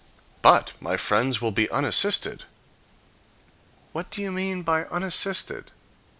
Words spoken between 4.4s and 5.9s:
by unassisted?